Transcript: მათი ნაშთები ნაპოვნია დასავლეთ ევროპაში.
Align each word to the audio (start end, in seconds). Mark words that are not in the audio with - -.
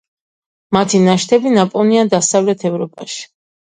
მათი 0.77 1.03
ნაშთები 1.03 1.53
ნაპოვნია 1.59 2.09
დასავლეთ 2.19 2.71
ევროპაში. 2.75 3.27